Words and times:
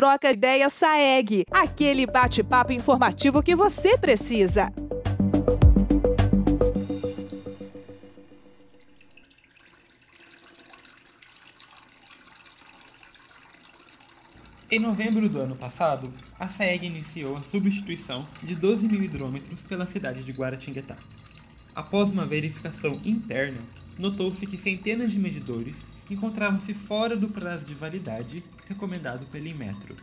Troca 0.00 0.30
Ideia 0.30 0.70
Saeg, 0.70 1.44
aquele 1.50 2.06
bate-papo 2.06 2.72
informativo 2.72 3.42
que 3.42 3.54
você 3.54 3.98
precisa. 3.98 4.72
Em 14.70 14.78
novembro 14.78 15.28
do 15.28 15.38
ano 15.38 15.54
passado, 15.54 16.10
a 16.38 16.48
SAEG 16.48 16.86
iniciou 16.86 17.36
a 17.36 17.42
substituição 17.42 18.26
de 18.42 18.54
12 18.54 18.88
mil 18.88 19.02
hidrômetros 19.02 19.60
pela 19.60 19.86
cidade 19.86 20.24
de 20.24 20.32
Guaratinguetá. 20.32 20.96
Após 21.74 22.08
uma 22.08 22.24
verificação 22.24 22.98
interna, 23.04 23.58
notou-se 24.00 24.46
que 24.46 24.56
centenas 24.56 25.12
de 25.12 25.18
medidores 25.18 25.76
encontravam-se 26.10 26.72
fora 26.72 27.14
do 27.14 27.28
prazo 27.28 27.64
de 27.64 27.74
validade 27.74 28.42
recomendado 28.66 29.26
pelo 29.26 29.46
Inmetro. 29.46 29.94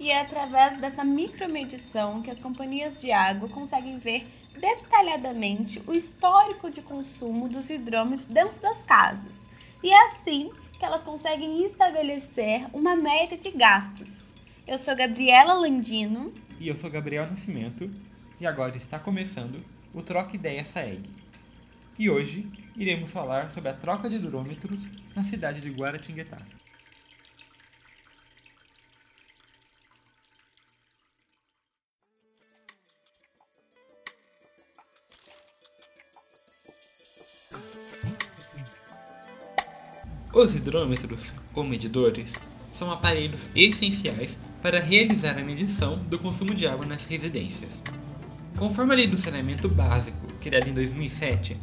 E 0.00 0.10
é 0.10 0.20
através 0.20 0.78
dessa 0.78 1.04
micromedição 1.04 2.20
que 2.20 2.30
as 2.30 2.40
companhias 2.40 3.00
de 3.00 3.12
água 3.12 3.48
conseguem 3.48 3.98
ver 3.98 4.26
detalhadamente 4.58 5.80
o 5.86 5.92
histórico 5.92 6.70
de 6.70 6.82
consumo 6.82 7.48
dos 7.48 7.70
hidrômetros 7.70 8.26
dentro 8.26 8.60
das 8.60 8.82
casas. 8.82 9.46
E 9.82 9.90
é 9.90 10.06
assim 10.06 10.50
que 10.78 10.84
elas 10.84 11.02
conseguem 11.02 11.64
estabelecer 11.64 12.66
uma 12.72 12.96
média 12.96 13.36
de 13.36 13.50
gastos. 13.50 14.32
Eu 14.66 14.78
sou 14.78 14.96
Gabriela 14.96 15.52
Landino. 15.52 16.32
E 16.58 16.66
eu 16.66 16.76
sou 16.76 16.90
Gabriel 16.90 17.28
Nascimento. 17.30 17.88
E 18.40 18.46
agora 18.46 18.76
está 18.76 18.98
começando 18.98 19.60
o 19.94 20.02
Troca 20.02 20.34
Ideia 20.34 20.64
SAEG. 20.64 21.23
E 21.96 22.10
hoje 22.10 22.44
iremos 22.76 23.08
falar 23.08 23.50
sobre 23.52 23.68
a 23.68 23.72
troca 23.72 24.08
de 24.08 24.16
hidrômetros 24.16 24.80
na 25.14 25.22
cidade 25.22 25.60
de 25.60 25.70
Guaratinguetá. 25.70 26.38
Os 40.32 40.52
hidrômetros, 40.52 41.32
ou 41.54 41.62
medidores, 41.62 42.32
são 42.72 42.90
aparelhos 42.90 43.42
essenciais 43.54 44.36
para 44.60 44.80
realizar 44.80 45.38
a 45.38 45.44
medição 45.44 45.96
do 46.04 46.18
consumo 46.18 46.52
de 46.56 46.66
água 46.66 46.84
nas 46.84 47.04
residências. 47.04 47.70
Conforme 48.58 48.94
a 48.94 48.96
Lei 48.96 49.06
do 49.06 49.16
Saneamento 49.16 49.68
Básico, 49.68 50.26
criada 50.40 50.68
em 50.68 50.74
2007, 50.74 51.56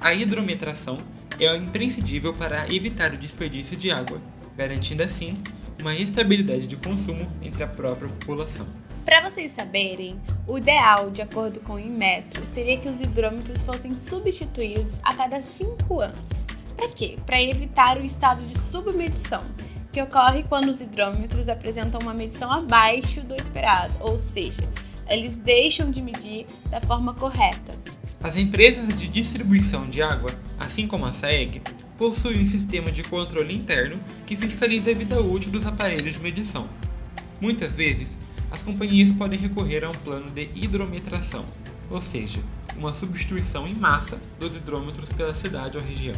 a 0.00 0.14
hidrometração 0.14 0.98
é 1.38 1.54
imprescindível 1.56 2.34
para 2.34 2.72
evitar 2.72 3.12
o 3.12 3.16
desperdício 3.16 3.76
de 3.76 3.90
água, 3.90 4.20
garantindo 4.56 5.02
assim 5.02 5.36
uma 5.80 5.94
estabilidade 5.94 6.66
de 6.66 6.76
consumo 6.76 7.26
entre 7.42 7.62
a 7.62 7.68
própria 7.68 8.08
população. 8.08 8.66
Para 9.04 9.22
vocês 9.22 9.52
saberem, 9.52 10.20
o 10.46 10.58
ideal, 10.58 11.10
de 11.10 11.22
acordo 11.22 11.60
com 11.60 11.74
o 11.74 11.78
Inmetro, 11.78 12.44
seria 12.44 12.76
que 12.76 12.88
os 12.88 13.00
hidrômetros 13.00 13.62
fossem 13.62 13.94
substituídos 13.94 15.00
a 15.02 15.14
cada 15.14 15.40
5 15.40 16.00
anos 16.00 16.46
para 16.78 16.88
quê? 16.90 17.18
Para 17.26 17.42
evitar 17.42 17.98
o 17.98 18.04
estado 18.04 18.44
de 18.46 18.56
submedição, 18.56 19.44
que 19.92 20.00
ocorre 20.00 20.44
quando 20.44 20.68
os 20.68 20.80
hidrômetros 20.80 21.48
apresentam 21.48 22.00
uma 22.00 22.14
medição 22.14 22.52
abaixo 22.52 23.20
do 23.20 23.34
esperado, 23.34 23.92
ou 23.98 24.16
seja, 24.16 24.62
eles 25.08 25.34
deixam 25.34 25.90
de 25.90 26.00
medir 26.00 26.46
da 26.70 26.80
forma 26.80 27.14
correta. 27.14 27.76
As 28.20 28.34
empresas 28.34 28.96
de 28.96 29.06
distribuição 29.06 29.88
de 29.88 30.02
água, 30.02 30.30
assim 30.58 30.88
como 30.88 31.06
a 31.06 31.12
SAEG, 31.12 31.62
possuem 31.96 32.42
um 32.42 32.46
sistema 32.46 32.90
de 32.90 33.04
controle 33.04 33.54
interno 33.54 33.96
que 34.26 34.36
fiscaliza 34.36 34.90
a 34.90 34.94
vida 34.94 35.20
útil 35.20 35.52
dos 35.52 35.64
aparelhos 35.64 36.14
de 36.14 36.20
medição. 36.20 36.68
Muitas 37.40 37.74
vezes, 37.74 38.08
as 38.50 38.60
companhias 38.60 39.12
podem 39.12 39.38
recorrer 39.38 39.84
a 39.84 39.90
um 39.90 39.94
plano 39.94 40.28
de 40.30 40.50
hidrometração, 40.52 41.44
ou 41.88 42.02
seja, 42.02 42.40
uma 42.76 42.92
substituição 42.92 43.68
em 43.68 43.74
massa 43.74 44.18
dos 44.40 44.56
hidrômetros 44.56 45.12
pela 45.12 45.34
cidade 45.34 45.76
ou 45.76 45.82
região. 45.82 46.16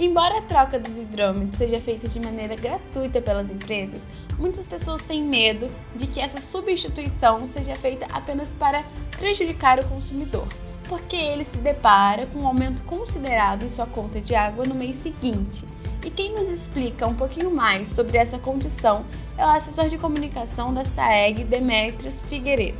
Embora 0.00 0.38
a 0.38 0.42
troca 0.42 0.80
dos 0.80 0.96
hidrômetros 0.96 1.58
seja 1.58 1.80
feita 1.80 2.08
de 2.08 2.18
maneira 2.18 2.56
gratuita 2.56 3.22
pelas 3.22 3.48
empresas, 3.48 4.02
muitas 4.36 4.66
pessoas 4.66 5.04
têm 5.04 5.22
medo 5.22 5.70
de 5.94 6.08
que 6.08 6.18
essa 6.18 6.40
substituição 6.40 7.48
seja 7.48 7.76
feita 7.76 8.06
apenas 8.06 8.48
para 8.58 8.82
prejudicar 9.16 9.78
o 9.78 9.84
consumidor, 9.84 10.48
porque 10.88 11.16
ele 11.16 11.44
se 11.44 11.56
depara 11.58 12.26
com 12.26 12.40
um 12.40 12.46
aumento 12.46 12.82
considerável 12.84 13.66
em 13.66 13.70
sua 13.70 13.86
conta 13.86 14.20
de 14.20 14.34
água 14.34 14.64
no 14.64 14.74
mês 14.74 14.96
seguinte. 14.96 15.64
E 16.04 16.10
quem 16.10 16.34
nos 16.34 16.48
explica 16.48 17.06
um 17.06 17.14
pouquinho 17.14 17.54
mais 17.54 17.88
sobre 17.88 18.18
essa 18.18 18.38
condição 18.38 19.04
é 19.36 19.44
o 19.44 19.50
assessor 19.50 19.88
de 19.88 19.98
comunicação 19.98 20.74
da 20.74 20.84
SAEG, 20.84 21.44
Demetrios 21.44 22.20
Figueiredo. 22.22 22.78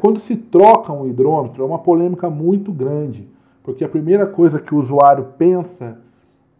Quando 0.00 0.18
se 0.18 0.36
troca 0.36 0.92
um 0.92 1.06
hidrômetro, 1.06 1.62
é 1.62 1.66
uma 1.66 1.78
polêmica 1.78 2.28
muito 2.28 2.72
grande 2.72 3.28
porque 3.62 3.84
a 3.84 3.88
primeira 3.88 4.26
coisa 4.26 4.58
que 4.58 4.74
o 4.74 4.78
usuário 4.78 5.34
pensa 5.36 5.98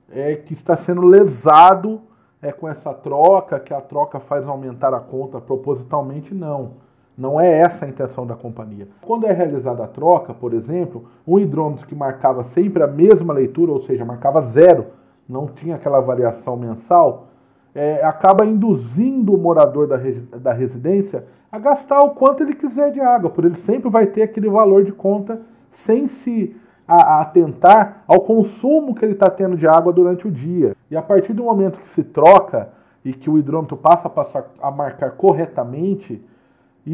é 0.08 0.34
que 0.34 0.52
está 0.52 0.76
sendo 0.76 1.02
lesado 1.02 2.00
é, 2.42 2.52
com 2.52 2.68
essa 2.68 2.92
troca, 2.92 3.58
que 3.60 3.72
a 3.72 3.80
troca 3.80 4.20
faz 4.20 4.46
aumentar 4.46 4.92
a 4.94 5.00
conta 5.00 5.40
propositalmente. 5.40 6.34
Não. 6.34 6.74
Não 7.20 7.38
é 7.38 7.58
essa 7.58 7.84
a 7.84 7.88
intenção 7.88 8.26
da 8.26 8.34
companhia. 8.34 8.88
Quando 9.02 9.26
é 9.26 9.32
realizada 9.32 9.84
a 9.84 9.86
troca, 9.86 10.32
por 10.32 10.54
exemplo, 10.54 11.04
um 11.26 11.38
hidrômetro 11.38 11.86
que 11.86 11.94
marcava 11.94 12.42
sempre 12.42 12.82
a 12.82 12.86
mesma 12.86 13.34
leitura, 13.34 13.72
ou 13.72 13.78
seja, 13.78 14.06
marcava 14.06 14.40
zero, 14.40 14.86
não 15.28 15.46
tinha 15.46 15.74
aquela 15.74 16.00
variação 16.00 16.56
mensal, 16.56 17.26
é, 17.74 18.02
acaba 18.02 18.46
induzindo 18.46 19.34
o 19.34 19.38
morador 19.38 19.86
da, 19.86 19.98
da 20.38 20.54
residência 20.54 21.26
a 21.52 21.58
gastar 21.58 22.00
o 22.00 22.12
quanto 22.12 22.42
ele 22.42 22.54
quiser 22.54 22.90
de 22.90 23.02
água, 23.02 23.28
porque 23.28 23.48
ele 23.48 23.56
sempre 23.56 23.90
vai 23.90 24.06
ter 24.06 24.22
aquele 24.22 24.48
valor 24.48 24.82
de 24.82 24.92
conta 24.92 25.42
sem 25.70 26.06
se 26.06 26.56
a 26.88 27.20
atentar 27.20 28.02
ao 28.08 28.22
consumo 28.22 28.94
que 28.94 29.04
ele 29.04 29.12
está 29.12 29.28
tendo 29.28 29.58
de 29.58 29.68
água 29.68 29.92
durante 29.92 30.26
o 30.26 30.30
dia. 30.30 30.74
E 30.90 30.96
a 30.96 31.02
partir 31.02 31.34
do 31.34 31.44
momento 31.44 31.78
que 31.78 31.88
se 31.88 32.02
troca 32.02 32.70
e 33.04 33.12
que 33.12 33.28
o 33.28 33.38
hidrômetro 33.38 33.76
passa 33.76 34.08
a, 34.08 34.10
passar 34.10 34.46
a 34.60 34.70
marcar 34.70 35.10
corretamente, 35.12 36.24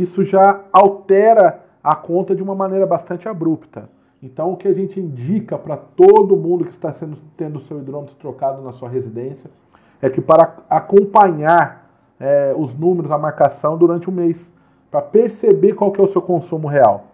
isso 0.00 0.24
já 0.24 0.60
altera 0.72 1.62
a 1.82 1.94
conta 1.94 2.34
de 2.34 2.42
uma 2.42 2.54
maneira 2.54 2.86
bastante 2.86 3.28
abrupta. 3.28 3.88
Então, 4.22 4.52
o 4.52 4.56
que 4.56 4.66
a 4.66 4.72
gente 4.72 4.98
indica 4.98 5.56
para 5.56 5.76
todo 5.76 6.36
mundo 6.36 6.64
que 6.64 6.70
está 6.70 6.92
sendo, 6.92 7.18
tendo 7.36 7.60
seu 7.60 7.78
hidrômetro 7.78 8.16
trocado 8.16 8.62
na 8.62 8.72
sua 8.72 8.88
residência 8.88 9.50
é 10.00 10.10
que 10.10 10.20
para 10.20 10.56
acompanhar 10.68 11.88
é, 12.18 12.54
os 12.56 12.74
números, 12.74 13.10
a 13.10 13.18
marcação 13.18 13.76
durante 13.76 14.08
o 14.08 14.12
mês, 14.12 14.50
para 14.90 15.02
perceber 15.02 15.74
qual 15.74 15.92
que 15.92 16.00
é 16.00 16.04
o 16.04 16.08
seu 16.08 16.22
consumo 16.22 16.66
real. 16.66 17.06